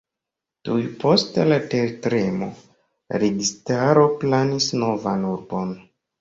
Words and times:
Tuj 0.67 0.85
post 1.01 1.35
la 1.51 1.59
tertremo 1.73 2.47
la 2.55 3.21
registaro 3.25 4.07
planis 4.25 4.71
novan 4.87 5.29
urbon. 5.35 5.77